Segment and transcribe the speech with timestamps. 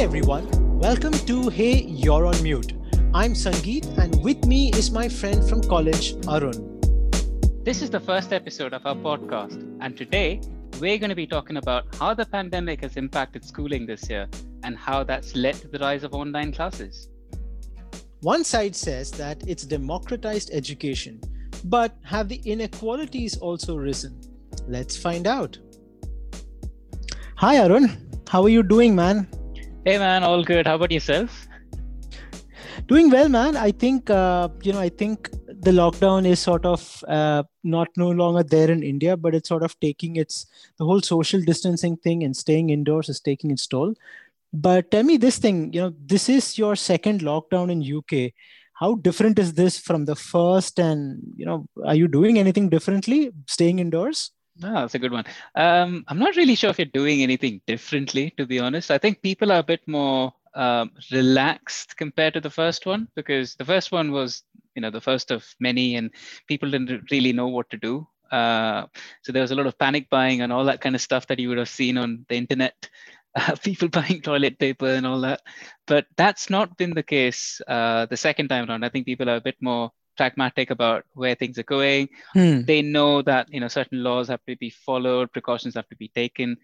[0.00, 2.72] Hi everyone, welcome to Hey You're on Mute.
[3.12, 6.80] I'm Sangeet and with me is my friend from college, Arun.
[7.64, 10.40] This is the first episode of our podcast, and today
[10.80, 14.26] we're going to be talking about how the pandemic has impacted schooling this year
[14.62, 17.10] and how that's led to the rise of online classes.
[18.22, 21.20] One side says that it's democratized education,
[21.64, 24.18] but have the inequalities also risen?
[24.66, 25.58] Let's find out.
[27.36, 28.08] Hi, Arun.
[28.30, 29.28] How are you doing, man?
[29.82, 30.22] Hey, man.
[30.24, 30.66] All good.
[30.66, 31.48] How about yourself?
[32.86, 33.56] Doing well, man.
[33.56, 34.78] I think uh, you know.
[34.80, 39.34] I think the lockdown is sort of uh, not no longer there in India, but
[39.34, 43.50] it's sort of taking its the whole social distancing thing and staying indoors is taking
[43.50, 43.94] its toll.
[44.52, 45.72] But tell me this thing.
[45.72, 48.32] You know, this is your second lockdown in UK.
[48.74, 50.78] How different is this from the first?
[50.78, 54.30] And you know, are you doing anything differently, staying indoors?
[54.56, 55.24] No, that's a good one.
[55.54, 58.90] Um, I'm not really sure if you're doing anything differently, to be honest.
[58.90, 63.54] I think people are a bit more um, relaxed compared to the first one because
[63.54, 64.42] the first one was,
[64.74, 66.10] you know, the first of many, and
[66.46, 68.06] people didn't really know what to do.
[68.30, 68.86] Uh,
[69.22, 71.38] so there was a lot of panic buying and all that kind of stuff that
[71.38, 72.88] you would have seen on the internet.
[73.32, 75.40] Uh, people buying toilet paper and all that,
[75.86, 78.82] but that's not been the case uh, the second time around.
[78.84, 82.08] I think people are a bit more pragmatic about where things are going.
[82.32, 82.62] Hmm.
[82.62, 86.08] They know that you know certain laws have to be followed, precautions have to be
[86.08, 86.56] taken.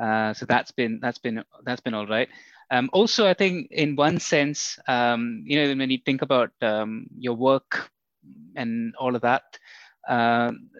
[0.00, 2.28] Uh, so that's been that's been that's been all right.
[2.70, 7.06] Um, also, I think in one sense, um, you know, when you think about um,
[7.18, 7.90] your work
[8.54, 9.42] and all of that,
[10.08, 10.70] um,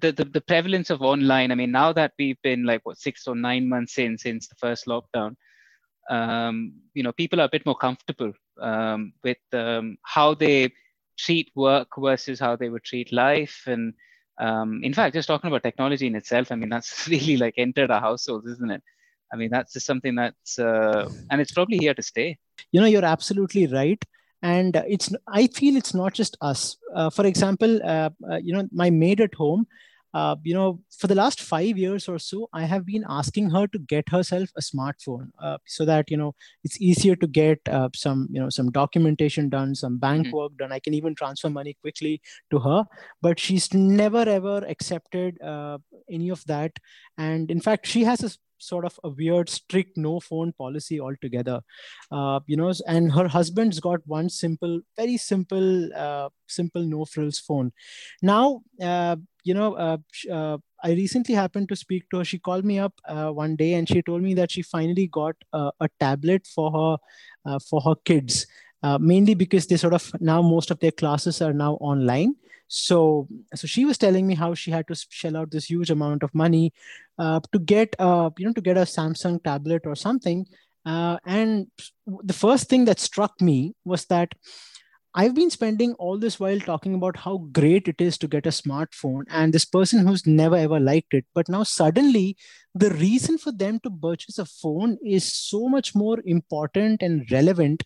[0.00, 1.50] the, the, the prevalence of online.
[1.50, 4.54] I mean, now that we've been like what six or nine months in since the
[4.54, 5.34] first lockdown,
[6.08, 9.38] um, you know, people are a bit more comfortable um, with
[10.02, 10.72] how they
[11.16, 13.62] treat work versus how they would treat life.
[13.66, 13.94] And
[14.38, 17.90] um, in fact just talking about technology in itself i mean that's really like entered
[17.90, 18.82] our households isn't it?
[19.32, 22.38] I mean that's just something that's uh, and it's probably here to stay.
[22.70, 24.02] You know you're absolutely right.
[24.42, 26.76] And it's i feel it's not just us.
[26.94, 29.66] Uh, for example uh, uh you know my maid at home
[30.14, 33.66] uh, you know, for the last five years or so, I have been asking her
[33.66, 37.88] to get herself a smartphone uh, so that you know it's easier to get uh,
[37.94, 40.36] some you know some documentation done, some bank mm-hmm.
[40.36, 40.70] work done.
[40.70, 42.84] I can even transfer money quickly to her,
[43.20, 46.78] but she's never ever accepted uh, any of that.
[47.18, 51.60] And in fact, she has a sort of a weird strict no phone policy altogether
[52.10, 57.38] uh, you know and her husband's got one simple very simple uh, simple no frills
[57.38, 57.72] phone
[58.22, 59.98] now uh, you know uh,
[60.32, 62.24] uh, i recently happened to speak to her.
[62.24, 65.36] She called me up uh, one day and she told me that she finally got
[65.52, 68.46] a tablet for her for her kids
[69.00, 72.34] mainly because they sort of now most of their classes are now online.
[72.68, 76.22] So so she was telling me how she had to shell out this huge amount
[76.22, 76.72] of money
[77.18, 80.46] uh, to get uh, you know to get a samsung tablet or something.
[80.84, 81.66] Uh, and
[82.06, 84.34] the first thing that struck me was that
[85.16, 88.50] I've been spending all this while talking about how great it is to get a
[88.50, 91.24] smartphone, and this person who's never ever liked it.
[91.34, 92.36] But now, suddenly,
[92.74, 97.84] the reason for them to purchase a phone is so much more important and relevant,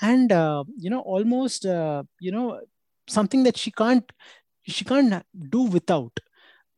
[0.00, 2.60] and uh, you know, almost uh, you know,
[3.08, 4.10] something that she can't
[4.64, 6.18] she can't do without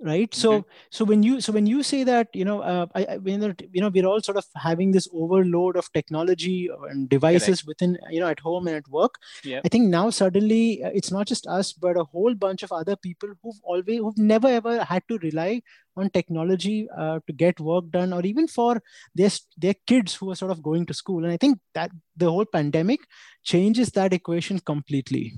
[0.03, 0.69] right so mm-hmm.
[0.91, 3.55] so when you so when you say that you know uh, I, I you know
[3.73, 7.67] you know we're all sort of having this overload of technology and devices Correct.
[7.69, 9.15] within you know at home and at work
[9.45, 9.61] yeah.
[9.65, 12.97] i think now suddenly uh, it's not just us but a whole bunch of other
[12.97, 15.63] people who've always who've never ever had to rely
[15.97, 18.83] on technology uh, to get work done or even for
[19.15, 22.31] their their kids who are sort of going to school and i think that the
[22.31, 23.01] whole pandemic
[23.45, 25.35] changes that equation completely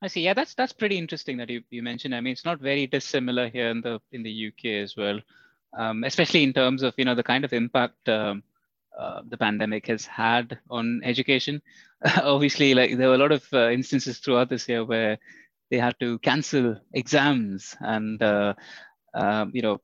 [0.00, 0.20] I see.
[0.20, 2.14] Yeah, that's that's pretty interesting that you, you mentioned.
[2.14, 5.18] I mean, it's not very dissimilar here in the in the UK as well,
[5.76, 8.44] um, especially in terms of you know the kind of impact um,
[8.96, 11.60] uh, the pandemic has had on education.
[12.22, 15.18] Obviously, like there were a lot of uh, instances throughout this year where
[15.70, 18.54] they had to cancel exams and uh,
[19.14, 19.80] um, you know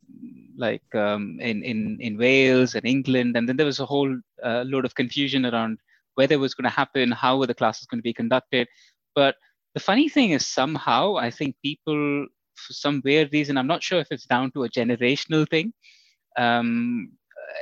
[0.57, 4.63] like um, in in in Wales and England, and then there was a whole uh,
[4.65, 5.79] load of confusion around
[6.15, 8.69] whether it was going to happen, how were the classes going to be conducted,
[9.17, 9.35] but
[9.75, 13.99] the funny thing is somehow I think people, for some weird reason, I'm not sure
[13.99, 15.73] if it's down to a generational thing.
[16.39, 17.13] Um,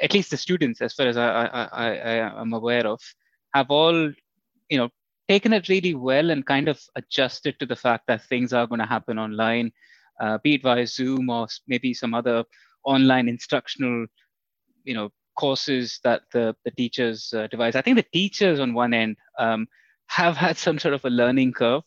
[0.03, 3.01] at least the students, as far as I, I, I, I am aware of,
[3.55, 4.13] have all,
[4.69, 4.89] you know,
[5.29, 8.81] taken it really well and kind of adjusted to the fact that things are going
[8.81, 9.73] to happen online,
[10.21, 12.45] uh, be it via Zoom or maybe some other
[12.85, 14.07] online instructional,
[14.85, 17.75] you know, courses that the, the teachers uh, devise.
[17.75, 19.67] I think the teachers on one end um,
[20.07, 21.83] have had some sort of a learning curve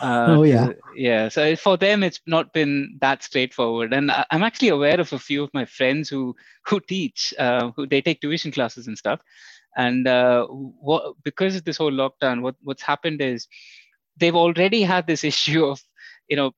[0.00, 1.28] Uh, oh yeah, yeah.
[1.28, 3.92] So for them, it's not been that straightforward.
[3.92, 6.34] And I'm actually aware of a few of my friends who
[6.66, 9.20] who teach, uh, who they take tuition classes and stuff.
[9.76, 13.46] And uh, what because of this whole lockdown, what what's happened is
[14.16, 15.80] they've already had this issue of
[16.28, 16.52] you know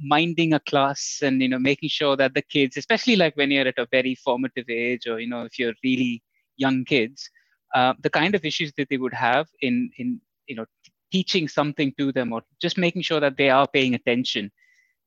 [0.00, 3.66] minding a class and you know making sure that the kids especially like when you're
[3.68, 6.22] at a very formative age or you know if you're really
[6.56, 7.30] young kids
[7.74, 10.64] uh, the kind of issues that they would have in in you know
[11.12, 14.50] teaching something to them or just making sure that they are paying attention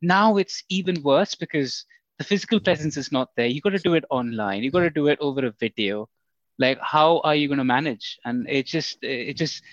[0.01, 1.85] now it's even worse because
[2.17, 4.89] the physical presence is not there you got to do it online you got to
[4.89, 6.07] do it over a video
[6.59, 9.63] like how are you going to manage and it just it just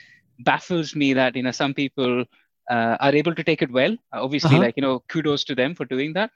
[0.41, 2.25] baffles me that you know some people
[2.71, 3.97] uh, are able to take it well.
[4.12, 4.65] Obviously, uh-huh.
[4.67, 6.31] like you know, kudos to them for doing that.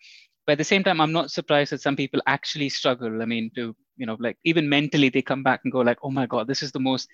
[0.46, 3.22] But at the same time, I'm not surprised that some people actually struggle.
[3.22, 6.10] I mean, to you know, like even mentally, they come back and go like, "Oh
[6.10, 7.08] my god, this is the most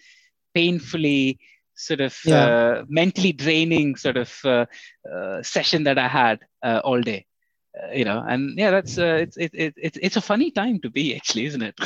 [0.54, 1.38] painfully
[1.80, 2.44] sort of yeah.
[2.44, 4.66] uh, mentally draining sort of uh,
[5.10, 7.26] uh, session that I had uh, all day."
[7.80, 10.90] Uh, you know, and yeah, that's it's it, it, it, it's a funny time to
[10.90, 11.78] be actually, isn't it?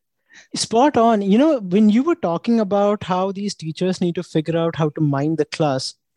[0.54, 1.22] Spot on.
[1.22, 4.90] You know, when you were talking about how these teachers need to figure out how
[4.90, 5.94] to mind the class,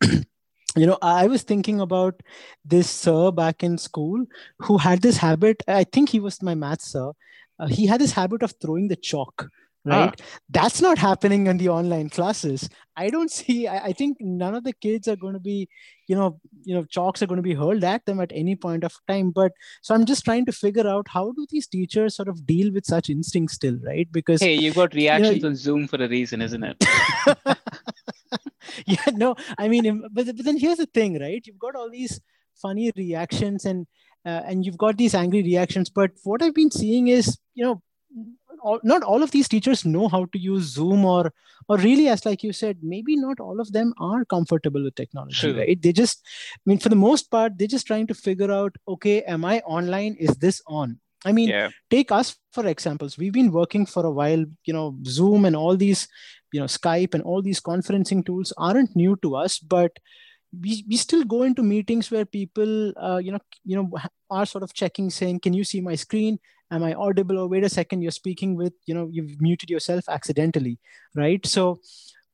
[0.76, 2.22] you know i was thinking about
[2.64, 4.24] this sir back in school
[4.58, 7.10] who had this habit i think he was my math sir
[7.58, 9.48] uh, he had this habit of throwing the chalk
[9.84, 10.14] right?
[10.20, 10.24] Ah.
[10.50, 12.68] that's not happening in the online classes.
[12.96, 15.68] I don't see I, I, think none of the kids are going to be
[16.06, 18.84] you know you know chalks are going to be hurled at them at any point
[18.84, 19.30] of time.
[19.30, 22.72] But so i'm just trying to figure out how do these teachers sort of deal
[22.72, 24.10] with such instincts still right?
[24.12, 26.84] Because hey you got reactions you know, on zoom for a reason isn't it?
[28.86, 31.42] Yeah no i mean but, but then here's the thing right?
[31.44, 32.20] You've got all these
[32.60, 33.86] funny reactions and
[34.26, 35.88] uh, and you've got these angry reactions.
[35.88, 37.82] But what i've been seeing is you know
[38.62, 41.32] all, not all of these teachers know how to use zoom or
[41.68, 45.34] or really as like you said maybe not all of them are comfortable with technology
[45.34, 45.54] sure.
[45.54, 45.80] right?
[45.80, 46.24] They just
[46.54, 49.60] i mean for the most part they're just trying to figure out okay am i
[49.60, 50.16] online?
[50.18, 51.00] Is this on?
[51.24, 51.68] I mean yeah.
[51.90, 53.18] take us for examples.
[53.18, 56.08] We've been working for a while you know zoom and all these
[56.52, 59.92] you know skype and all these conferencing tools aren't new to us but
[60.58, 63.90] we, we still go into meetings where people uh, you know you know
[64.30, 66.38] are sort of checking saying can you see my screen
[66.70, 70.04] am i audible or wait a second you're speaking with you know you've muted yourself
[70.08, 70.78] accidentally
[71.14, 71.44] right?
[71.46, 71.80] So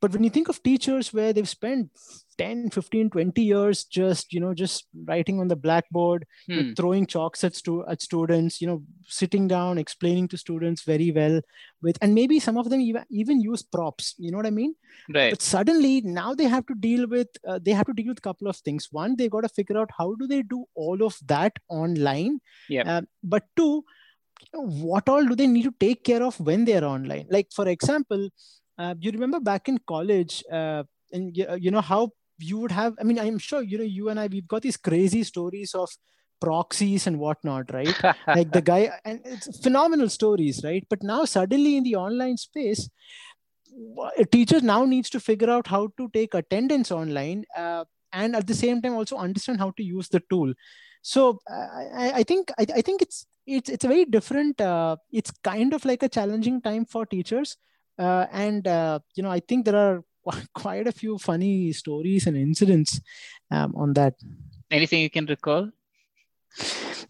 [0.02, 1.90] but when you think of teachers where they've spent
[2.38, 6.52] 10 15 20 years just you know just writing on the blackboard hmm.
[6.52, 10.82] you know, throwing chalks at, stu- at students you know sitting down explaining to students
[10.82, 11.40] very well
[11.80, 14.74] with and maybe some of them even, even use props you know what i mean?
[15.14, 15.30] Right.
[15.30, 18.22] But suddenly now they have to deal with uh, they have to deal with a
[18.22, 18.88] couple of things.
[18.90, 22.40] One they got to figure out how do they do all of that online?
[22.68, 23.84] Yeah uh, but two
[24.52, 27.26] what all do they need to take care of when they're online?
[27.30, 28.28] Like for example
[28.78, 33.02] uh, you remember back in college uh, and you know how you would have i
[33.02, 35.88] mean i'm sure you know you and i we've got these crazy stories of
[36.40, 37.98] proxies and whatnot right?
[38.28, 40.84] Like the guy and it's phenomenal stories right?
[40.88, 42.88] But now suddenly in the online space
[44.18, 48.46] a teacher now needs to figure out how to take attendance online uh, and at
[48.46, 50.52] the same time also understand how to use the tool.
[51.02, 55.30] So I, I think I, I think it's it's it's a very different uh, it's
[55.42, 57.56] kind of like a challenging time for teachers.
[57.98, 60.04] Uh, and uh, you know i think there are
[60.54, 63.00] quite a few funny stories and incidents
[63.50, 64.14] um, on that.
[64.70, 65.70] Anything you can recall?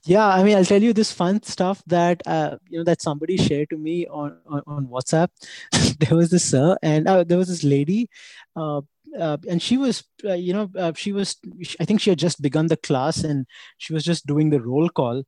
[0.04, 3.36] Yeah i mean i'll tell you this fun stuff that uh, you know that somebody
[3.36, 5.28] shared to me on on, on whatsapp.
[6.00, 8.10] There was this sir and uh, there was this lady
[8.56, 8.82] uh,
[9.18, 11.36] uh, and she was uh, you know uh, she was
[11.80, 13.46] i think she had just begun the class and
[13.78, 15.22] she was just doing the roll call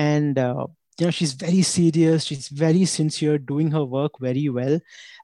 [0.00, 0.66] and uh,
[0.98, 2.24] you know she's very serious.
[2.24, 4.80] She's very sincere doing her work very well.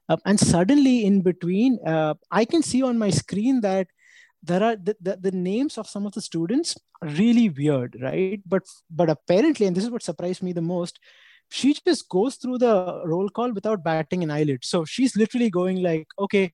[0.09, 3.87] Uh, and suddenly in between uh, i can see on my screen that
[4.41, 8.41] there are the, the, the, names of some of the students are really weird right?
[8.45, 10.99] But but apparently and this is what surprised me the most
[11.49, 14.63] she just goes through the roll call without batting an eyelid.
[14.63, 16.53] So she's literally going like okay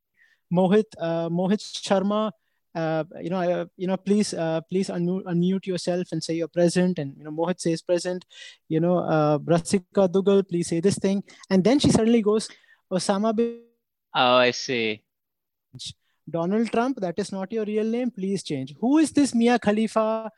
[0.59, 2.31] mohit uh, mohit sharma
[2.75, 6.47] uh, you know, uh, you know, please, uh, please unmute, unmute yourself and say you're
[6.47, 6.99] present.
[6.99, 8.25] And you know, Mohit says present.
[8.67, 11.23] You know, uh, Rasika Dugal, please say this thing.
[11.49, 12.49] And then she suddenly goes,
[12.91, 13.61] Osama bin.
[14.15, 15.03] Oh, I see.
[16.29, 18.09] Donald Trump, that is not your real name.
[18.09, 18.73] Please change.
[18.79, 20.31] Who is this Mia Khalifa?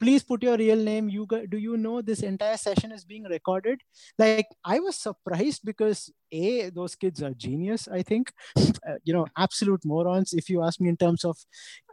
[0.00, 1.08] Please put your real name.
[1.08, 3.80] You do you know this entire session is being recorded?
[4.18, 8.32] Like i was surprised because a those kids are genius i think.
[8.88, 11.36] Uh, you know absolute morons if you ask me in terms of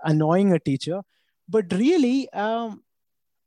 [0.03, 1.01] annoying a teacher.
[1.49, 2.83] But really um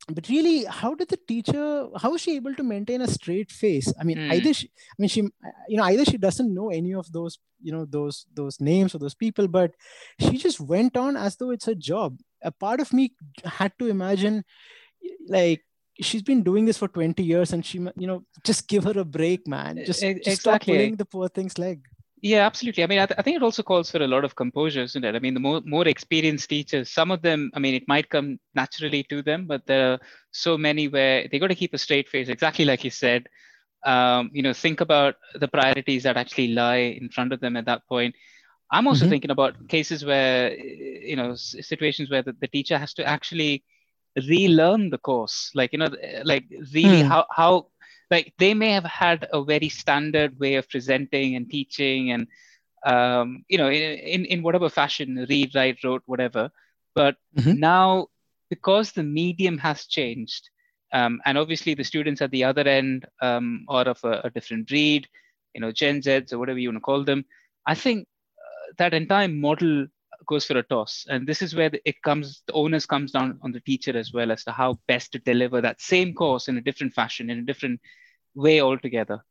[0.08, 3.92] but really how did the teacher how is she able to maintain a straight face?
[4.00, 4.32] I mean mm.
[4.32, 5.20] either she i mean she
[5.68, 8.98] you know either she doesn't know any of those you know those those names or
[8.98, 9.72] those people but
[10.20, 13.12] she just went on as though it's her job a part of me
[13.44, 14.44] had to imagine
[15.28, 15.62] like
[16.00, 19.04] she's been doing this for 20 years and she you know just give her a
[19.04, 19.76] break man.
[19.76, 20.34] Just, just exactly.
[20.34, 21.82] stop pulling the poor thing's leg.
[22.22, 22.82] Yeah absolutely.
[22.84, 25.04] I mean I, th- I, think it also calls for a lot of composure isn't
[25.04, 25.14] it?
[25.14, 28.38] I mean the more more experienced teachers some of them i mean it might come
[28.54, 30.00] naturally to them but there are
[30.30, 32.28] so many where they got to keep a straight face.
[32.28, 33.26] Exactly like you said
[33.84, 37.66] um, you know think about the priorities that actually lie in front of them at
[37.66, 38.14] that point
[38.72, 39.10] i'm also mm-hmm.
[39.10, 43.64] thinking about cases where you know situations where the, the teacher has to actually
[44.28, 45.90] relearn the course like you know
[46.24, 47.08] like really hmm.
[47.08, 47.66] how how
[48.10, 52.26] like they may have had a very standard way of presenting and teaching and
[52.84, 56.50] um, you know in, in in whatever fashion read write wrote whatever
[56.94, 57.58] but mm-hmm.
[57.58, 58.06] now
[58.48, 60.48] because the medium has changed
[60.92, 64.68] um, and obviously the students at the other end um, are of a, a different
[64.68, 65.06] breed
[65.54, 67.24] you know gen z's or whatever you want to call them
[67.66, 68.06] i think
[68.78, 69.86] that entire model
[70.26, 71.06] goes for a toss.
[71.08, 74.30] And this is where it comes the onus comes down on the teacher as well
[74.30, 77.42] as to how best to deliver that same course in a different fashion in a
[77.42, 77.80] different
[78.34, 79.22] way altogether.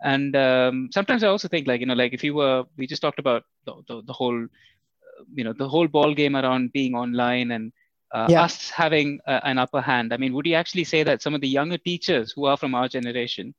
[0.00, 3.02] And um, sometimes i also think like you know like if you were we just
[3.02, 6.94] talked about the, the, the whole uh, you know the whole ball game around being
[6.94, 7.72] online and
[8.12, 8.42] uh, yeah.
[8.42, 10.12] us having uh, an upper hand.
[10.12, 12.76] I mean would you actually say that some of the younger teachers who are from
[12.76, 13.54] our generation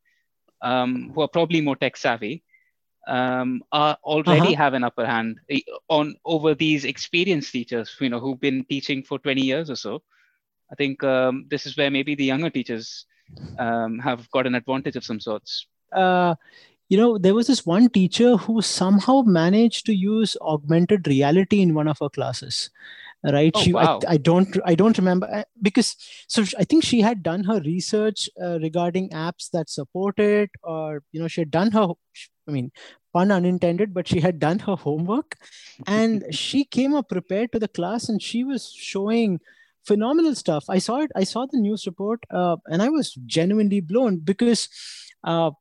[0.62, 2.44] um, who are probably more tech savvy
[3.08, 4.64] um, are already uh-huh.
[4.64, 9.04] have an upper hand eh, on over these experienced teachers, you know, who've been teaching
[9.04, 10.02] for 20 years or so.
[10.72, 13.06] I think um, this is where maybe the younger teachers
[13.58, 15.66] um, have got an advantage of some sorts.
[15.92, 16.36] Uh,
[16.90, 21.74] you know, there was this one teacher who somehow managed to use augmented reality in
[21.74, 22.70] one of her classes
[23.24, 24.00] right oh, she wow.
[24.08, 25.96] I, I don't i don't remember uh, because
[26.28, 31.04] so i think she had done her research uh, regarding apps that support it or
[31.12, 31.88] you know she had done her
[32.50, 32.72] i mean
[33.14, 35.38] pun unintended but she had done her homework.
[35.88, 39.40] And she came up prepared to the class and she was showing
[39.86, 40.66] phenomenal stuff.
[40.70, 44.68] I saw it i saw the news report uh, and i was genuinely blown because
[45.24, 45.52] uh,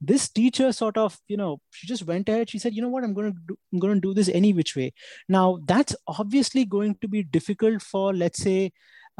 [0.00, 2.50] this teacher sort of you know she just went ahead.
[2.50, 3.04] She said you know what?
[3.04, 4.92] I'm going to do i'm going to do this any which way.
[5.28, 8.72] Now that's obviously going to be difficult for let's say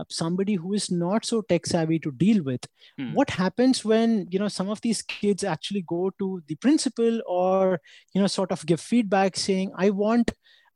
[0.08, 2.66] somebody who is not so tech savvy to deal with
[2.98, 3.12] hmm.
[3.12, 7.80] what happens when you know some of these kids actually go to the principal or
[8.14, 10.32] you know sort of give feedback saying i want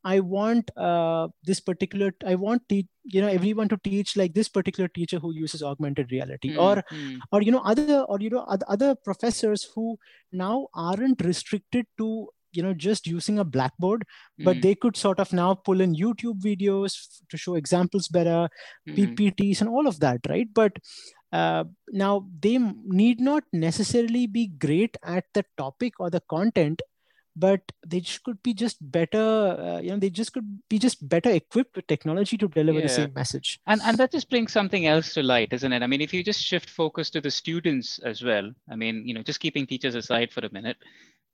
[0.07, 4.49] I want uh, this particular, I want te- you know everyone to teach like this
[4.49, 7.19] particular teacher who uses augmented reality, mm, or mm.
[7.33, 9.99] or you know other or you know other professors who
[10.33, 14.05] now aren't restricted to you know just using a blackboard
[14.39, 14.63] but mm.
[14.63, 18.49] they could sort of now pull in youtube videos to show examples better
[18.89, 18.97] mm.
[18.97, 20.73] ppts and all of that right but
[21.33, 26.81] uh, now they need not necessarily be great at the topic or the content
[27.37, 31.07] but they just could be just better uh, you know they just could be just
[31.09, 32.87] better equipped with technology to deliver yeah.
[32.87, 35.87] the same message and and that just brings something else to light isn't it i
[35.87, 39.23] mean if you just shift focus to the students as well i mean you know
[39.23, 40.79] just keeping teachers aside for a minute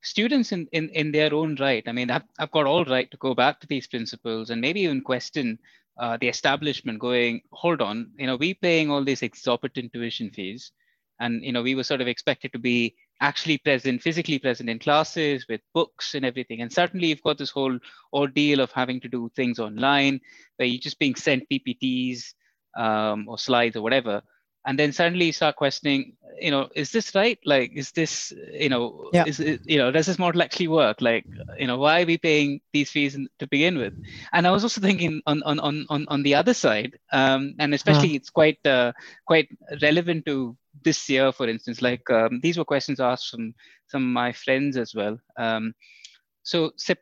[0.02, 3.16] students in in, in their own right i mean I've, I've got all right to
[3.18, 5.58] go back to these principles and maybe even question
[5.98, 10.72] uh, the establishment going hold on you know we paying all these exorbitant tuition fees
[11.20, 14.78] and you know we were sort of expected to be actually present, physically present in
[14.78, 16.60] classes with books and everything.
[16.60, 17.78] And certainly you've got this whole
[18.12, 20.20] ordeal of having to do things online
[20.56, 22.34] where you're just being sent PPTs
[22.76, 24.22] um, or slides or whatever.
[24.64, 27.38] And then suddenly you start questioning, you know, is this right?
[27.44, 29.24] Like, is this, you know, yeah.
[29.26, 31.00] is it, you know, does this model actually work?
[31.00, 31.26] Like,
[31.58, 33.94] you know, why are we paying these fees to begin with?
[34.32, 37.74] And I was also thinking on on on on, on the other side, um, and
[37.74, 38.16] especially uh-huh.
[38.16, 38.92] it's quite uh,
[39.26, 39.48] quite
[39.82, 43.54] relevant to this year, for instance, like um, these were questions asked from
[43.88, 45.18] some of my friends as well.
[45.36, 45.74] Um,
[46.42, 46.98] so sep-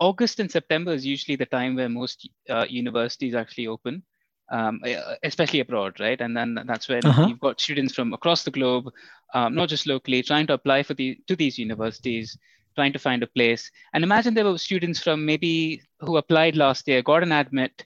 [0.00, 4.02] August and September is usually the time where most uh, universities actually open,
[4.52, 4.80] um,
[5.24, 6.20] especially abroad, right?
[6.20, 7.26] And then that's when uh-huh.
[7.26, 8.86] you've got students from across the globe,
[9.34, 12.38] um, not just locally, trying to apply for the to these universities,
[12.76, 13.70] trying to find a place.
[13.92, 17.84] And imagine there were students from maybe who applied last year, got an admit,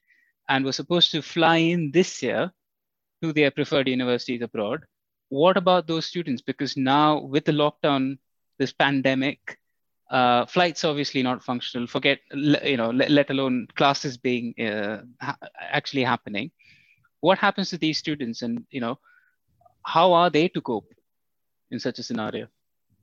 [0.48, 2.52] and were supposed to fly in this year
[3.22, 4.84] to their preferred universities abroad
[5.28, 6.42] what about those students?
[6.42, 8.18] Because now with the lockdown,
[8.58, 9.58] this pandemic,
[10.10, 11.86] uh, flights obviously not functional.
[11.86, 16.50] Forget you know, let, let alone classes being uh, ha- actually happening.
[17.20, 18.98] What happens to these students, and you know,
[19.84, 20.92] how are they to cope
[21.70, 22.46] in such a scenario?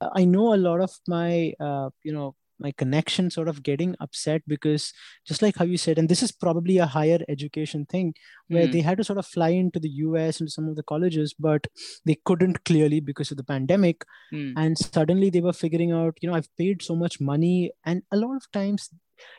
[0.00, 4.42] I know a lot of my uh, you know my connection sort of getting upset
[4.46, 4.92] because
[5.26, 8.14] just like how you said and this is probably a higher education thing
[8.48, 8.72] where mm.
[8.72, 11.66] they had to sort of fly into the us and some of the colleges but
[12.04, 14.52] they couldn't clearly because of the pandemic mm.
[14.56, 18.16] and suddenly they were figuring out you know i've paid so much money and a
[18.16, 18.90] lot of times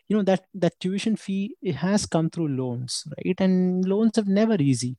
[0.08, 4.28] you know that that tuition fee it has come through loans right and loans have
[4.28, 4.96] never easy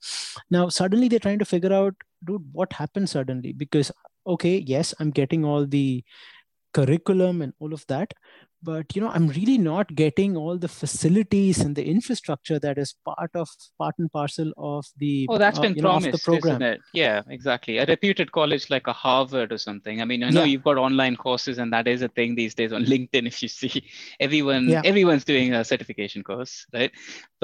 [0.50, 1.94] now suddenly they're trying to figure out
[2.24, 3.90] dude what happened suddenly because
[4.26, 6.04] okay yes i'm getting all the
[6.78, 8.12] curriculum and all of that.
[8.68, 12.94] But you know i'm really not getting all the facilities and the infrastructure that is
[13.08, 13.50] part of
[13.82, 16.80] part and parcel of the oh that's uh, been know, promised the program isn't it?
[17.00, 17.74] Yeah exactly.
[17.82, 20.00] A reputed college like a harvard or something.
[20.04, 20.52] I mean i know Yeah.
[20.52, 23.50] you've got online courses and that is a thing these days on linkedin if you
[23.60, 23.74] see.
[24.28, 24.82] Everyone Yeah.
[24.92, 26.92] everyone's doing a certification course right?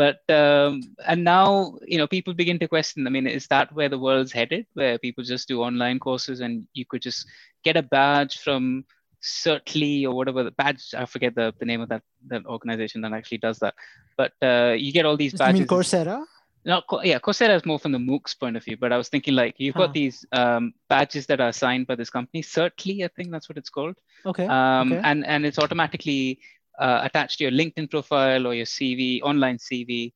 [0.02, 0.80] But um
[1.12, 4.32] and now you know people begin to question i mean is that where the world's
[4.40, 4.66] headed?
[4.80, 7.28] Where people just do online courses and you could just
[7.70, 8.84] get a badge from
[9.23, 13.12] certainly or whatever the badge i forget the, the name of that that organization that
[13.12, 13.75] actually does that
[14.17, 16.25] but uh, you get all these you badges mean coursera
[16.64, 19.35] no, yeah, Coursera is more from the MOOCs point of view, but I was thinking
[19.35, 19.87] like you've Huh.
[19.87, 23.59] got these um, badges that are signed by this company, Certainly, I think that's what
[23.59, 25.00] it's called, okay um, okay.
[25.02, 26.38] and and it's automatically
[26.79, 30.12] uh, attached to your LinkedIn profile or your CV, online CV,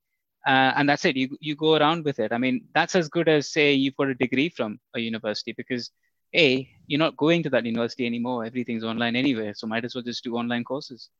[0.46, 1.16] uh, and that's it.
[1.16, 2.32] You you go around with it.
[2.32, 5.90] I mean, that's as good as say you've got a degree from a university because
[6.34, 8.44] a you're not going to that university anymore.
[8.44, 11.10] Everything's online anyway, so might as well just do online courses.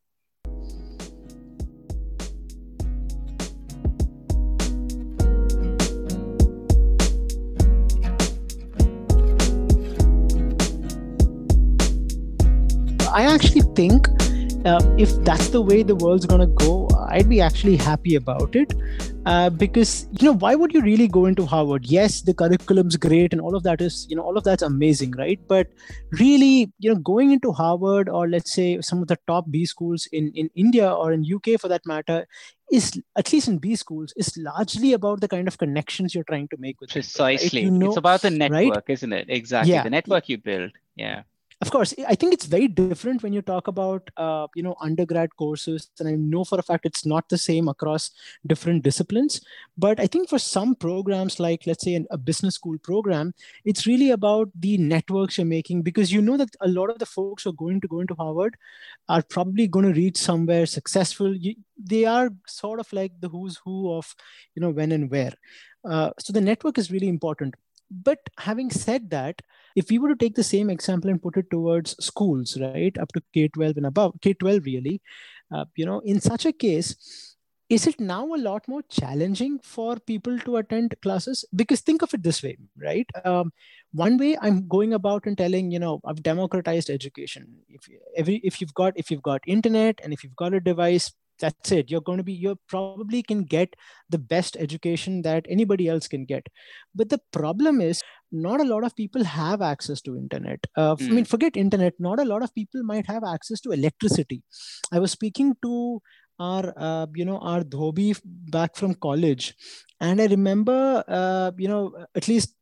[13.12, 14.08] I actually think
[14.66, 18.54] uh, if that's the way the world's going to go, I'd be actually happy about
[18.54, 18.75] it.
[19.26, 21.85] Uh, because, you know, why would you really go into Harvard?
[21.85, 25.11] Yes, the curriculum's great and all of that is, you know, all of that's amazing,
[25.18, 25.40] right?
[25.49, 25.66] But
[26.12, 30.06] really, you know, going into Harvard or let's say some of the top B schools
[30.12, 32.26] in, in India or in UK for that matter,
[32.71, 36.47] is at least in B schools, is largely about the kind of connections you're trying
[36.49, 37.38] to make with people, right?
[37.38, 38.38] Precisely, You know, it's about the right?
[38.38, 39.26] network, isn't it?
[39.28, 39.83] Exactly, Yeah.
[39.83, 40.71] the network you build.
[40.95, 41.23] Yeah.
[41.62, 45.34] Of course i think it's very different when you talk about uh, you know undergrad
[45.36, 48.10] courses and i know for a fact it's not the same across
[48.46, 49.40] different disciplines
[49.78, 53.32] but i think for some programs like let's say an, a business school program
[53.64, 57.06] it's really about the networks you're making because you know that a lot of the
[57.06, 58.56] folks who are going to go into harvard
[59.08, 61.35] are probably going to reach somewhere successful.
[61.35, 64.14] You, they are sort of like the who's who of
[64.54, 65.33] you know when and where.
[65.85, 67.54] Uh, so the network is really important
[67.90, 69.42] but having said that
[69.75, 73.12] if we were to take the same example and put it towards schools right up
[73.12, 75.01] to k-12 and above k-12 really
[75.55, 77.37] uh, you know in such a case
[77.68, 81.44] is it now a lot more challenging for people to attend classes?
[81.53, 83.09] Because think of it this way right?
[83.25, 83.53] Um,
[83.92, 87.46] one way i'm going about and telling you know i've democratized education.
[87.68, 91.12] If every if you've got if you've got internet and if you've got a device
[91.38, 91.90] that's it.
[91.90, 93.75] You're going to be you probably can get
[94.09, 96.46] the best education that anybody else can get.
[96.94, 100.66] But the problem is not a lot of people have access to internet.
[100.77, 101.94] Uh, i mean forget internet.
[101.99, 104.42] Not a lot of people might have access to electricity.
[104.92, 106.01] I was speaking to
[106.38, 109.55] our uh, you know our dhobi back from college
[110.01, 112.55] and i remember uh, you know at least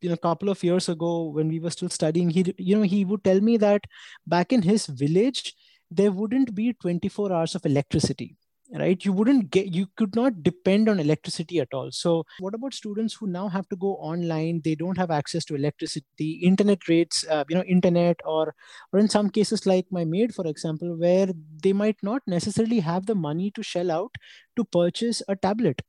[0.00, 2.82] you know a couple of years ago when we were still studying he you know
[2.82, 3.84] he would tell me that
[4.26, 5.54] back in his village
[5.90, 8.36] there wouldn't be 24 hours of electricity
[8.78, 9.04] right?
[9.04, 11.90] You wouldn't get you could not depend on electricity at all.
[11.90, 14.60] So what about students who now have to go online?
[14.64, 16.40] They don't have access to electricity.
[16.42, 18.54] Internet rates uh, you know internet or
[18.92, 21.28] or in some cases like my maid for example where
[21.62, 24.14] they might not necessarily have the money to shell out
[24.56, 25.82] to purchase a tablet.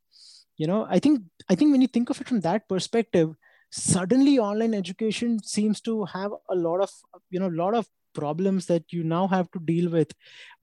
[0.58, 3.30] You know i think i think when you think of it from that perspective
[3.72, 6.92] suddenly online education seems to have a lot of
[7.30, 10.12] you know lot of problems that you now have to deal with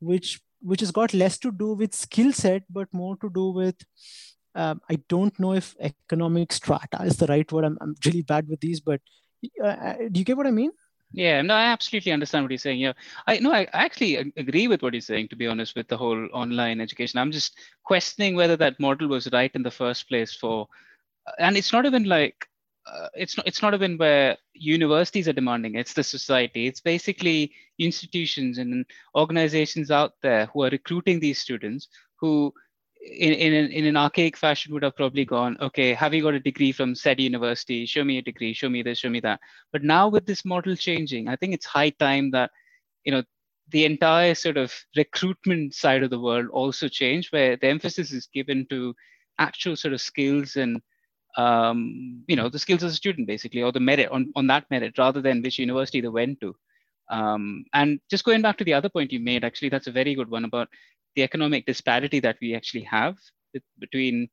[0.01, 3.77] which which has got less to do with skill set but more to do with
[4.55, 8.49] um, i don't know if economic strata is the right word i'm, I'm really bad
[8.49, 9.01] with these but
[9.63, 10.73] uh, do you get what i mean
[11.13, 12.81] Yeah, no, I absolutely understand what you're saying.
[12.81, 12.93] Yeah,
[13.27, 15.29] I no, I actually agree with what you're saying.
[15.29, 19.31] To be honest, with the whole online education, I'm just questioning whether that model was
[19.33, 20.35] right in the first place.
[20.35, 20.69] For,
[21.39, 22.47] and it's not even like
[22.93, 25.75] uh, it's not it's not even where universities are demanding.
[25.75, 26.67] It's the society.
[26.67, 32.53] It's basically institutions and organizations out there who are recruiting these students who
[33.01, 36.35] in, in, an, in an archaic fashion would have probably gone, okay, have you got
[36.35, 37.87] a degree from said university?
[37.87, 39.41] Show me a degree, show me this, show me that.
[39.73, 42.51] But now with this model changing, I think it's high time that,
[43.05, 43.23] you know,
[43.71, 48.27] the entire sort of recruitment side of the world also change, where the emphasis is
[48.27, 48.95] given to
[49.39, 50.83] actual sort of skills and,
[51.39, 54.65] um, you know, the skills of a student basically, or the merit on, on that
[54.71, 56.55] merit rather than which university they went to.
[57.11, 60.15] Um, and just going back to the other point you made, actually, that's a very
[60.15, 60.69] good one about
[61.15, 63.17] the economic disparity that we actually have
[63.79, 64.29] between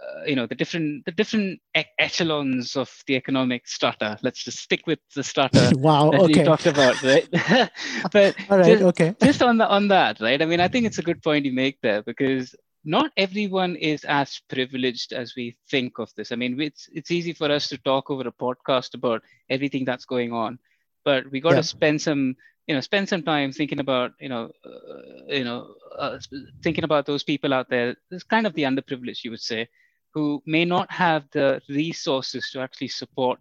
[0.00, 1.60] uh, you know the different the different
[1.98, 4.16] echelons of the economic strata.
[4.22, 6.38] Let's just stick with the strata wow, that okay.
[6.38, 7.28] you talked about, right?
[8.12, 9.14] but all right, just, okay.
[9.20, 10.40] just on the on that, right?
[10.40, 12.54] I mean, I think it's a good point you make there because
[12.88, 16.32] not everyone is as privileged as we think of this.
[16.32, 20.06] I mean, it's it's easy for us to talk over a podcast about everything that's
[20.06, 20.58] going on,
[21.04, 24.50] but we got to spend some you know spend some time thinking about you know
[24.64, 26.18] uh, you know uh,
[26.62, 27.96] thinking about those people out there.
[28.10, 29.68] It's kind of the underprivileged, you would say,
[30.14, 33.40] who may not have the resources to actually support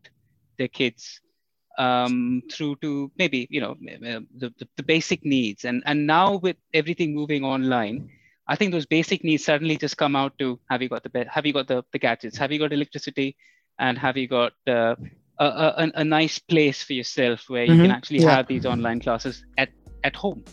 [0.57, 1.21] their kids
[1.77, 6.57] um, through to maybe you know the, the, the basic needs and and now with
[6.73, 8.09] everything moving online
[8.49, 11.27] I think those basic needs suddenly just come out to have you got the bed,
[11.27, 13.35] have you got the, the gadgets, have you got electricity,
[13.77, 14.95] and have you got uh,
[15.37, 17.81] a, a, a, nice place for yourself where you mm-hmm.
[17.83, 18.37] can actually yeah.
[18.37, 19.69] have these online classes at,
[20.03, 20.43] at home.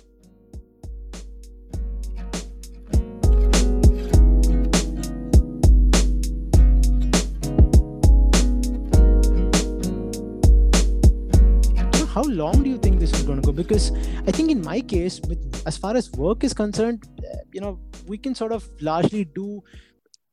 [12.15, 13.91] how long do you think this is going to go because
[14.29, 17.05] i think in my case with as far as work is concerned
[17.53, 19.63] you know we can sort of largely do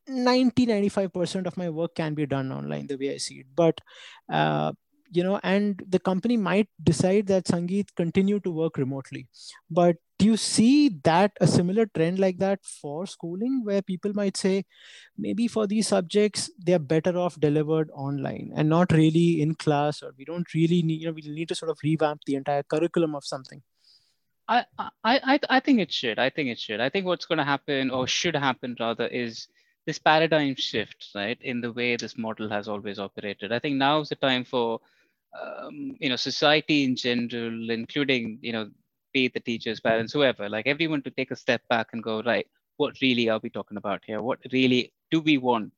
[0.08, 3.48] 90 95% of my work can be done online the way i see it.
[3.56, 3.80] But
[4.32, 4.74] uh,
[5.12, 9.28] you know and the company might decide that sangeet continue to work remotely.
[9.70, 14.38] But do you see that a similar trend like that for schooling where people might
[14.38, 14.66] say
[15.18, 20.12] maybe for these subjects they're better off delivered online and not really in class or
[20.18, 23.16] we don't really need you know we need to sort of revamp the entire curriculum
[23.16, 23.62] of something
[24.48, 24.66] I,
[25.04, 26.20] I, I think it should.
[26.20, 26.82] I think it should.
[26.82, 29.48] I think what's going to happen or should happen rather is
[29.86, 33.52] this paradigm shift, right, in the way this model has always operated.
[33.52, 34.80] I think now is the time for,
[35.42, 38.70] um, you know, society in general, including, you know,
[39.14, 42.48] be the teachers, parents, whoever, like everyone to take a step back and go, right,
[42.78, 44.22] what really are we talking about here?
[44.22, 45.72] What really do we want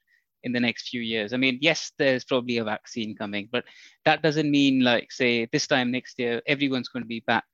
[0.44, 1.34] in the next few years?
[1.34, 3.66] I mean, yes, there's probably a vaccine coming, but
[4.06, 7.46] that doesn't mean like, say, this time next year, everyone's going to be back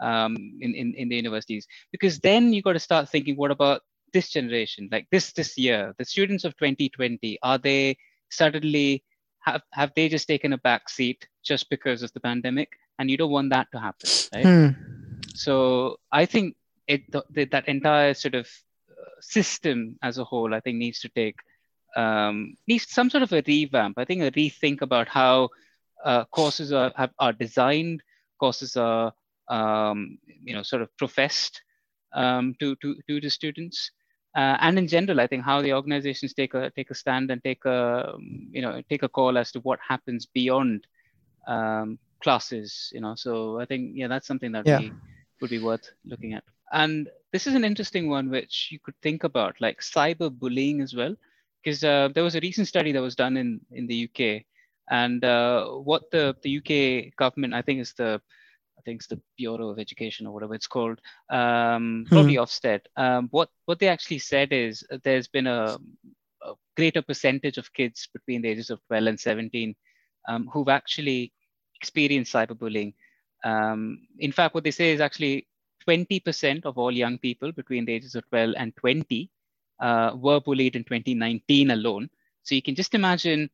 [0.00, 1.66] um, in, in, in the universities.
[1.92, 3.82] Because then you got to start thinking what about
[4.12, 4.88] this generation?
[4.90, 7.96] Like this this year the students of 2020 are they
[8.30, 9.04] suddenly
[9.40, 12.70] have have they just taken a back seat just because of the pandemic?
[12.98, 14.46] And you don't want that to happen right?
[14.46, 14.68] Hmm.
[15.34, 16.56] so i think
[16.88, 18.48] it the, that entire sort of
[18.90, 21.36] uh, system as a whole i think needs to take
[21.96, 23.98] um, needs some sort of a revamp.
[23.98, 25.48] I think a rethink about how
[26.04, 28.02] uh, courses are have, are designed
[28.38, 29.14] courses are
[29.48, 31.62] um, you know, sort of professed
[32.14, 33.90] um, to, to, to the students.
[34.36, 37.42] Uh, and in general, I think how the organizations take a take a stand and
[37.42, 38.16] take a
[38.50, 40.86] you know take a call as to what happens beyond
[41.48, 42.90] um, classes.
[42.92, 44.80] You know, so I think yeah, that's something that yeah.
[44.80, 44.92] we,
[45.40, 46.44] would be worth looking at.
[46.72, 50.94] And this is an interesting one which you could think about, like cyber bullying as
[50.94, 51.14] well,
[51.62, 54.44] because uh, there was a recent study that was done in in the UK,
[54.90, 58.20] and uh, what the the UK government, I think, is the
[58.78, 62.14] I think it's the Bureau of Education or whatever it's called, um, hmm.
[62.14, 62.80] probably Ofsted.
[62.96, 65.78] Um, what what they actually said is there's been a,
[66.42, 69.74] a, greater percentage of kids between the ages of 12 and 17
[70.28, 71.32] um, who've actually
[71.74, 72.94] experienced cyberbullying.
[73.44, 75.46] Um, in fact, what they say is actually
[75.88, 79.30] 20% of all young people between the ages of 12 and 20
[79.80, 82.10] uh, were bullied in 2019 alone.
[82.42, 83.50] So you can just imagine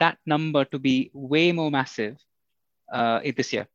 [0.00, 2.18] that number to be way more massive
[2.92, 3.68] uh, this year.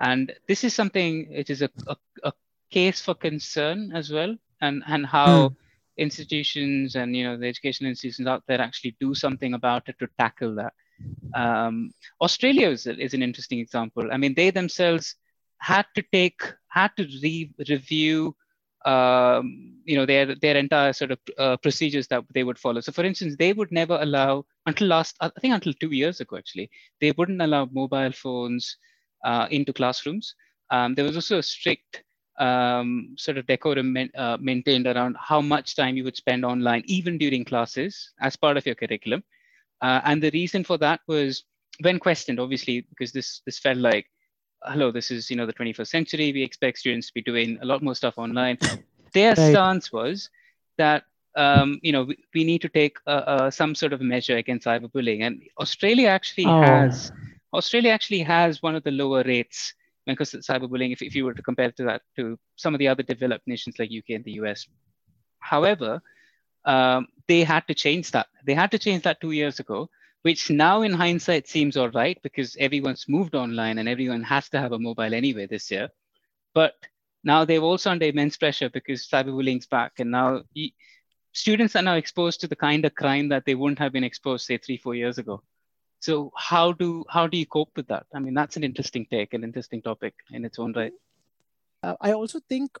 [0.00, 2.32] And this is something which is a, a, a
[2.70, 5.56] case for concern as well, and, and how mm.
[5.96, 10.08] institutions and you know the educational institutions out there actually do something about it to
[10.18, 10.74] tackle that.
[11.34, 14.10] Um, Australia is, is an interesting example.
[14.12, 15.14] I mean, they themselves
[15.58, 18.36] had to take had to re- review
[18.84, 22.80] um, you know their their entire sort of uh, procedures that they would follow.
[22.80, 26.36] So, for instance, they would never allow until last I think until two years ago
[26.36, 28.76] actually they wouldn't allow mobile phones
[29.24, 30.34] uh, into classrooms.
[30.70, 32.02] Um, there was also a strict
[32.38, 37.18] um, sort of decorum uh, maintained around how much time you would spend online, even
[37.18, 39.22] during classes, as part of your curriculum.
[39.80, 41.44] Uh, and the reason for that was
[41.80, 44.06] when questioned, obviously, because this this felt like,
[44.64, 46.32] hello, this is you know the 21st century.
[46.32, 48.58] We expect students to be doing a lot more stuff online.
[49.12, 49.52] Their right.
[49.52, 50.30] stance was
[50.78, 51.04] that
[51.36, 54.66] um, you know we, we, need to take uh, uh, some sort of measure against
[54.66, 56.60] cyberbullying, and Australia actually oh.
[56.62, 57.12] has
[57.56, 61.14] Australia actually has one of the lower rates when it comes to cyberbullying if, if
[61.14, 64.10] you were to compare to that to some of the other developed nations like UK
[64.10, 64.66] and the US.
[65.40, 66.02] However,
[66.64, 68.26] um, they had to change that.
[68.44, 69.88] They had to change that two years ago,
[70.22, 74.60] which now in hindsight seems all right because everyone's moved online and everyone has to
[74.60, 75.88] have a mobile anyway this year.
[76.54, 76.74] But
[77.24, 79.92] now they've also under immense pressure because cyberbullying's back.
[79.98, 80.42] And now
[81.32, 84.46] students are now exposed to the kind of crime that they wouldn't have been exposed,
[84.46, 85.42] say, three, four years ago.
[86.00, 88.06] So how do how do you cope with that?
[88.14, 90.92] I mean, that's an interesting take, an interesting topic in its own right.
[91.82, 92.78] Uh, I also think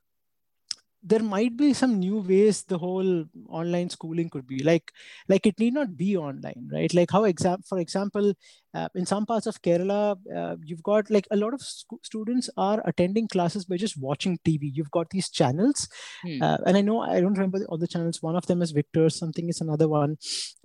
[1.06, 4.92] there might be some new ways the whole online schooling could be like
[5.28, 8.32] like it need not be online right like how exam for example
[8.74, 10.00] uh, in some parts of kerala
[10.36, 14.38] uh, you've got like a lot of sc- students are attending classes by just watching
[14.44, 15.88] tv you've got these channels
[16.22, 16.42] hmm.
[16.42, 19.12] uh, and i know i don't remember all the channels one of them is Victers
[19.12, 20.16] something is another one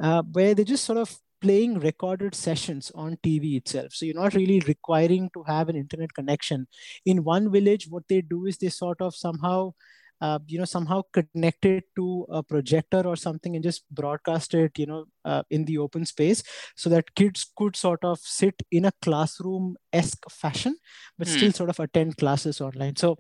[0.02, 3.94] uh, where they just sort of playing recorded sessions on TV itself.
[3.94, 6.68] So you're not really requiring to have an internet connection.
[7.06, 9.74] In one village, what they do is they sort of somehow
[10.22, 14.78] uh, you know somehow connect it to a projector or something and just broadcast it
[14.78, 16.44] you know uh, in the open space
[16.76, 20.76] so that kids could sort of sit in a classroom esque fashion
[21.18, 21.34] but hmm.
[21.34, 23.18] still sort of attend classes online so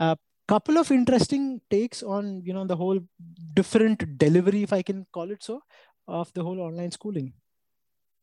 [0.00, 0.14] a uh,
[0.46, 3.00] couple of interesting takes on you know the whole
[3.54, 5.60] different delivery if i can call it so
[6.06, 7.32] of the whole online schooling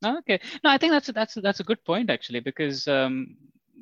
[0.03, 3.35] okay no i think that's a, that's a, that's a good point actually because um,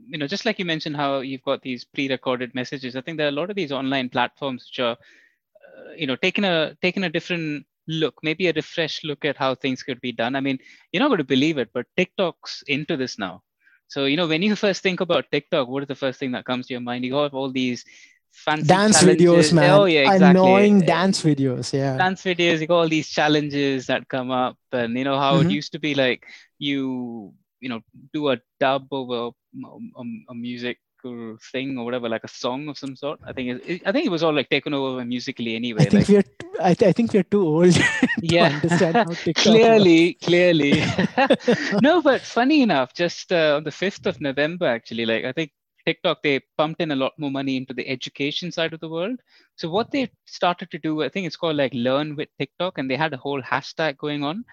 [0.07, 3.27] you know, just like you mentioned how you've got these pre-recorded messages, I think there
[3.27, 7.03] are a lot of these online platforms which are, uh, you know, taking a taking
[7.03, 10.35] a different look, maybe a refresh look at how things could be done.
[10.35, 10.57] I mean,
[10.91, 13.43] you're not going to believe it, but TikTok's into this now.
[13.87, 16.45] So, you know, when you first think about TikTok, what is the first thing that
[16.45, 17.05] comes to your mind?
[17.05, 17.85] You have all these
[18.31, 19.27] fancy dance challenges.
[19.27, 19.71] videos, man.
[19.71, 20.29] Oh, yeah, exactly.
[20.29, 21.73] Annoying dance videos.
[21.73, 21.97] Yeah.
[21.97, 24.57] Dance videos, you got all these challenges that come up.
[24.71, 25.49] And, you know, how mm-hmm.
[25.49, 26.25] it used to be like
[26.59, 27.79] you you know
[28.13, 29.27] do a dub of a,
[29.65, 33.19] a, a musical thing or whatever, like a song of some sort.
[33.25, 35.81] I think it, I think it was all like taken over Musical.ly anyway.
[35.81, 37.77] I think like, we're I, th- I think we're too old.
[38.21, 38.59] yeah,
[39.35, 40.83] clearly, clearly.
[41.81, 45.51] no, but funny enough, just uh, on the fifth of November, actually, like I think
[45.89, 49.19] TikTok, they pumped in a lot more money into the education side of the world.
[49.55, 52.89] So what they started to do, I think it's called like Learn with TikTok, and
[52.89, 54.45] they had a whole hashtag going on.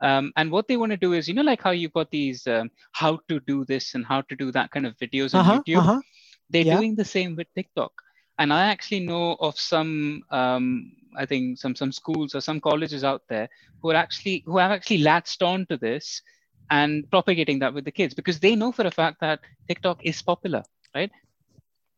[0.00, 2.46] Um, and what they want to do is, you know, like how you've got these
[2.46, 5.62] um, how to do this and how to do that kind of videos on uh-huh,
[5.66, 5.78] YouTube.
[5.78, 6.00] Uh-huh.
[6.50, 6.76] They're yeah.
[6.76, 7.92] doing the same with TikTok.
[8.38, 13.02] And I actually know of some, um, I think some some schools or some colleges
[13.02, 13.48] out there
[13.80, 16.22] who are actually who have actually latched on to this
[16.70, 20.22] and propagating that with the kids because they know for a fact that TikTok is
[20.22, 20.62] popular,
[20.94, 21.10] right?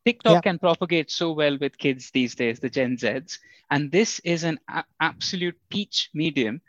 [0.05, 0.41] TikTok yeah.
[0.41, 4.59] can propagate so well with kids these days, the Gen Zs, and this is an
[4.69, 6.61] a- absolute peach medium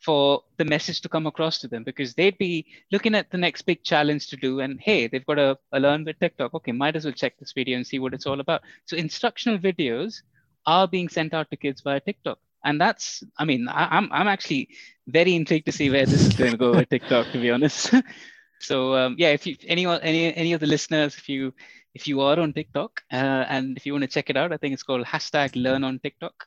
[0.00, 3.62] for the message to come across to them because they'd be looking at the next
[3.62, 6.94] big challenge to do and hey they've got a, a learn with tiktok okay might
[6.94, 10.22] as well check this video and see what it's all about so instructional videos
[10.66, 14.28] are being sent out to kids via tiktok and that's i mean I, I'm, I'm
[14.28, 14.68] actually
[15.08, 17.92] very intrigued to see where this is going to go with tiktok to be honest
[18.60, 21.52] so um, yeah if you anyone any any of the listeners if you
[21.94, 24.56] if you are on tiktok uh, and if you want to check it out i
[24.56, 26.46] think it's called hashtag learn on tiktok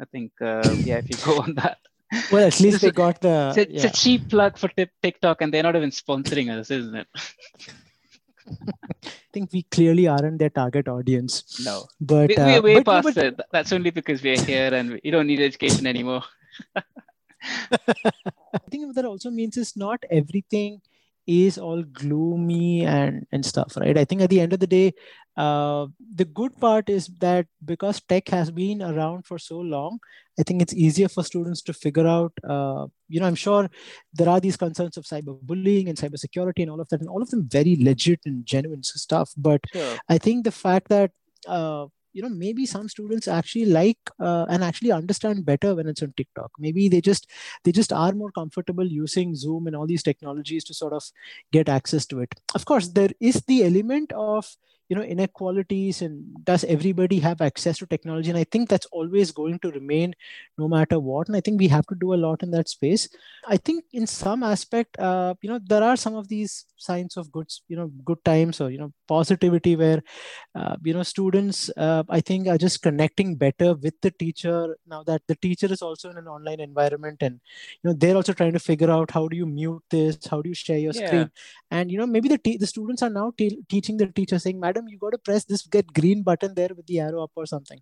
[0.00, 1.78] i think uh, yeah if you go on that
[2.30, 3.48] well, at least they got the.
[3.48, 3.74] It's, a, yeah.
[3.76, 4.68] it's a cheap plug for
[5.02, 7.06] TikTok, and they're not even sponsoring us, isn't it?
[9.04, 11.64] I think we clearly aren't their target audience.
[11.64, 13.40] No, but we, we're uh, way but, past but, it.
[13.50, 16.22] That's only because we're here and we don't need education anymore.
[16.76, 16.82] I
[18.70, 20.82] think what that also means is not everything
[21.26, 24.92] is all gloomy and and stuff right i think at the end of the day
[25.34, 29.98] uh, the good part is that because tech has been around for so long
[30.38, 33.70] i think it's easier for students to figure out uh, you know i'm sure
[34.12, 37.30] there are these concerns of cyberbullying and cybersecurity and all of that and all of
[37.30, 39.96] them very legit and genuine stuff but sure.
[40.08, 41.10] i think the fact that
[41.46, 46.02] uh, you know maybe some students actually like uh, and actually understand better when it's
[46.02, 46.50] on tiktok.
[46.58, 47.30] Maybe they just
[47.64, 51.04] they just are more comfortable using zoom and all these technologies to sort of
[51.52, 52.34] get access to it.
[52.54, 54.56] Of course there is the element of
[54.92, 58.30] you know inequalities and does everybody have access to technology?
[58.30, 60.14] And i think that's always going to remain
[60.58, 61.28] no matter what.
[61.28, 63.08] And i think we have to do a lot in that space.
[63.54, 67.32] I think in some aspect uh, you know there are some of these signs of
[67.38, 70.02] good you know good times or you know positivity where
[70.54, 75.02] uh, you know students uh, i think are just connecting better with the teacher now
[75.02, 77.40] that the teacher is also in an online environment and
[77.82, 80.18] you know they're also trying to figure out how do you mute this?
[80.30, 81.06] How do you share your yeah.
[81.06, 81.30] screen?
[81.70, 84.60] And you know maybe the te- the students are now te- teaching the teacher saying
[84.60, 87.46] madam you got to press this get green button there with the arrow up or
[87.46, 87.80] something.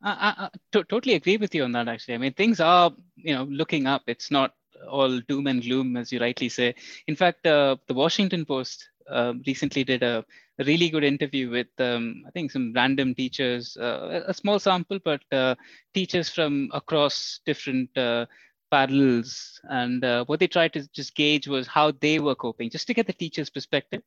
[0.00, 2.14] I, totally agree with you on that actually.
[2.14, 4.02] I mean things are you know looking up.
[4.06, 4.54] It's not
[4.88, 6.74] all doom and gloom as you rightly say.
[7.06, 10.24] In fact uh, the washington post uh, recently did a,
[10.58, 14.98] a, really good interview with um, i think some random teachers uh, a small sample
[15.04, 15.54] but uh,
[15.94, 18.26] teachers from across different uh,
[18.70, 22.86] parallels and uh, what they tried to just gauge was how they were coping just
[22.86, 24.02] to get the teacher's perspective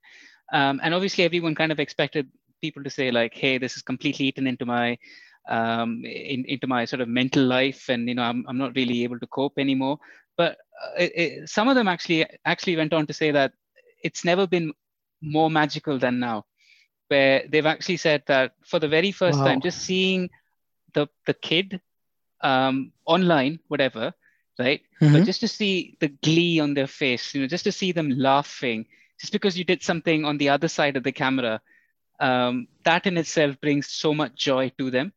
[0.54, 2.28] um, and obviously everyone kind of expected
[2.62, 4.98] people to say like hey this is completely eaten into my
[5.48, 9.04] um, in, into my sort of mental life, and you know, I'm, I'm not really
[9.04, 10.00] able to cope anymore.
[10.38, 13.54] But uh, it, it, some of them actually actually went on to say that
[14.04, 14.74] it's never been
[15.22, 16.46] more magical than now,
[17.08, 19.46] where they've actually said that for the very first wow.
[19.46, 20.30] time, just seeing
[20.94, 21.82] the the kid
[22.42, 24.14] um, online, whatever,
[24.62, 24.82] right?
[25.02, 25.14] Mm-hmm.
[25.14, 28.10] But just to see the glee on their face, you know, just to see them
[28.10, 28.86] laughing,
[29.20, 31.62] just because you did something on the other side of the camera,
[32.20, 35.14] um, that in itself brings so much joy to them.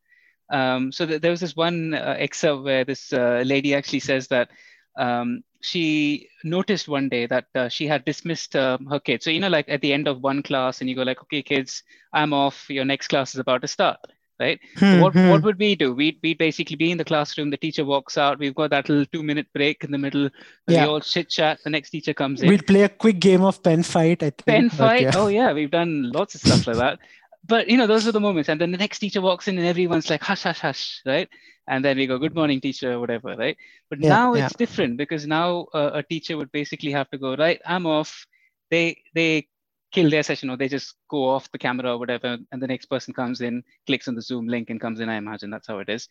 [0.51, 4.29] Um, so th- there was this one uh, excerpt where this uh, lady actually says
[4.29, 4.51] that
[4.97, 9.25] um, she noticed one day that uh, she had dismissed uh, her kids.
[9.25, 11.43] So you know, like at the end of one class, and you go like, "Okay,
[11.43, 12.69] kids, I'm off.
[12.69, 13.99] Your next class is about to start."
[14.39, 14.61] Right?
[14.79, 15.29] Hmm, what, hmm.
[15.31, 15.93] what would we do?
[15.93, 19.07] We'd, we'd basically be in the classroom, the teacher walks out, we've got that little
[19.07, 20.29] two minute break in the middle,
[20.67, 20.85] yeah.
[20.85, 22.49] we all chit chat, the next teacher comes in.
[22.49, 24.47] We'd play a quick game of pen fight, I think.
[24.47, 25.03] Pen fight?
[25.03, 25.13] Yeah.
[25.15, 26.99] Oh, yeah, we've done lots of stuff like that.
[27.47, 28.49] But, you know, those are the moments.
[28.49, 31.29] And then the next teacher walks in and everyone's like, hush, hush, hush, right?
[31.69, 33.57] And then we go, good morning, teacher, whatever, right?
[33.91, 37.37] But yeah, now it's different because now uh, a teacher would basically have to go,
[37.37, 38.27] right, I'm off.
[38.71, 39.49] They, they
[39.95, 42.87] kill their session or they just go off the camera or whatever and the next
[42.87, 45.79] person comes in clicks on the zoom link and comes in i imagine that's how
[45.79, 46.09] it is.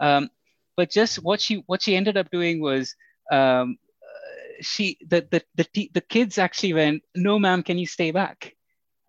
[0.00, 0.30] Um,
[0.76, 2.94] but just what she what she ended up doing was
[3.30, 3.78] um,
[4.60, 8.54] she the, the the the kids actually went no ma'am can you stay back?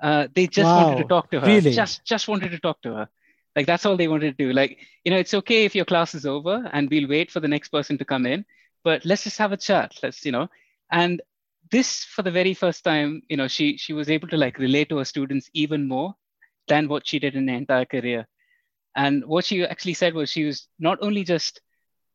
[0.01, 0.83] Uh, they just wow.
[0.83, 1.47] wanted to talk to her.
[1.47, 1.71] Really?
[1.71, 3.09] just just wanted to talk to her.
[3.55, 4.53] Like that's all they wanted to do.
[4.53, 7.47] Like you know it's okay if your class is over and we'll wait for the
[7.47, 8.45] next person to come in
[8.83, 9.93] but let's just have a chat.
[10.03, 10.47] Let's you know
[10.91, 11.21] and
[11.71, 14.89] this for the very first time you know she she was able to like relate
[14.89, 16.13] to her students even more
[16.67, 18.27] than what she did in her entire career.
[18.95, 21.61] And what she actually said was she was not only just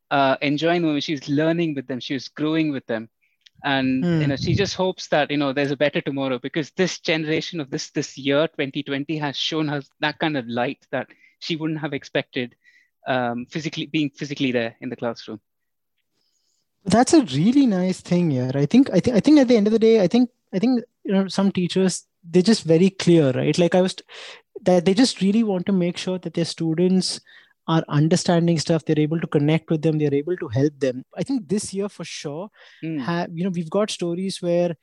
[0.09, 3.09] uh, enjoying them she was learning with them she was growing with them.
[3.63, 4.21] And mm.
[4.21, 7.59] you know she just hopes that you know there's a better tomorrow because this generation
[7.59, 11.07] of this this year 2020 has shown her that kind of light that
[11.39, 12.55] she wouldn't have expected
[13.07, 15.39] um, physically being physically there in the classroom
[16.85, 19.67] that's a really nice thing here i think i think i think at the end
[19.67, 23.31] of the day i think i think you know some teachers they're just very clear
[23.31, 23.57] right?
[23.57, 23.95] Like i was
[24.63, 27.19] that they just really want to make sure that their students
[27.67, 31.03] are understanding stuff they're able to connect with them they're able to help them.
[31.15, 32.49] I think this year for sure
[32.83, 32.99] mm.
[33.01, 34.75] have you know we've got stories where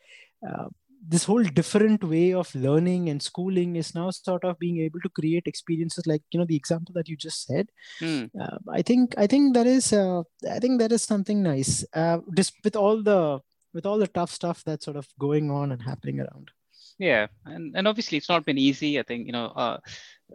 [0.49, 0.67] uh,
[1.07, 5.09] this whole different way of learning and schooling is now sort of being able to
[5.09, 7.69] create experiences like you know the example that you just said.
[8.01, 8.31] Mm.
[8.41, 12.19] uh, i think i think that is uh, i think that is something nice uh,
[12.37, 13.41] just with all the
[13.75, 16.51] with all the tough stuff that's sort of going on and happening around.
[16.99, 18.99] Yeah and, and obviously it's not been easy.
[18.99, 19.79] I think you know uh,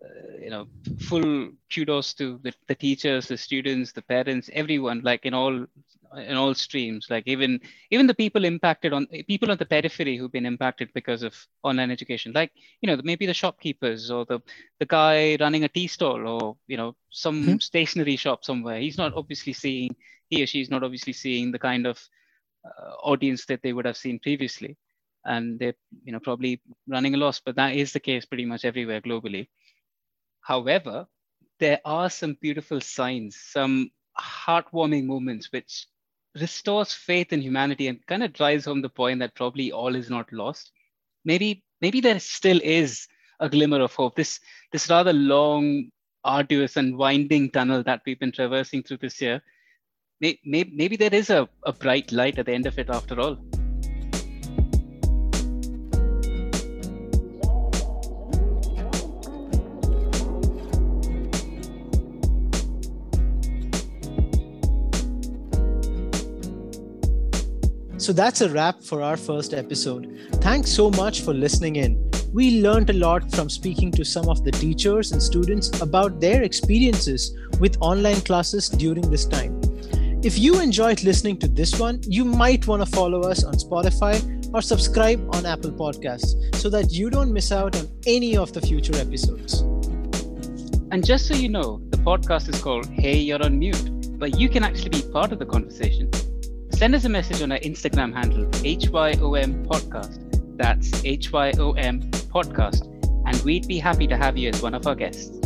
[0.01, 0.67] uh, you know
[0.99, 5.65] full kudos to the, the teachers the students the parents everyone like in all
[6.17, 10.31] in all streams like even even the people impacted on people on the periphery who've
[10.31, 14.39] been impacted because of online education like you know maybe the shopkeepers or the
[14.79, 17.57] the guy running a tea stall or you know some mm-hmm.
[17.57, 18.79] stationery shop somewhere.
[18.79, 19.95] He's not obviously seeing
[20.29, 22.01] he or she's not obviously seeing the kind of
[22.65, 24.77] uh, audience that they would have seen previously.
[25.25, 28.65] And they're you know probably running a loss but that is the case pretty much
[28.65, 29.47] everywhere globally.
[30.41, 31.07] However
[31.59, 35.87] there are some beautiful signs some heartwarming moments which
[36.39, 40.09] restores faith in humanity and kind of drives home the point that probably all is
[40.09, 40.71] not lost.
[41.25, 43.07] Maybe maybe there still is
[43.39, 44.15] a glimmer of hope.
[44.15, 44.39] This
[44.71, 45.89] this rather long,
[46.23, 49.41] arduous, and winding tunnel that we've been traversing through this year.
[50.21, 53.19] May, Maybe, maybe there is a, a bright light at the end of it after
[53.19, 53.37] all.
[68.03, 70.19] So that's a wrap for our first episode.
[70.41, 72.11] Thanks so much for listening in.
[72.33, 76.43] We learned a lot from speaking to some of the teachers and students about their
[76.43, 79.61] experiences with online classes during this time.
[80.21, 84.19] If you enjoyed listening to this one, you might want to follow us on Spotify
[84.53, 88.59] or subscribe on Apple Podcasts so that you don't miss out on any of the
[88.59, 89.61] future episodes.
[90.91, 94.49] And just so you know, the podcast is called Hey, You're on Mute, but you
[94.49, 96.11] can actually be part of the conversation
[96.75, 100.19] send us a message on our Instagram handle, HYOM Podcast.
[100.57, 102.89] That's HYOM Podcast.
[103.25, 105.39] And we'd be happy to have you as one of our guests.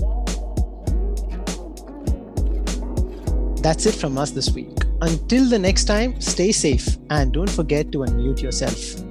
[3.61, 4.69] That's it from us this week.
[5.02, 9.06] Until the next time, stay safe and don't forget to unmute yourself.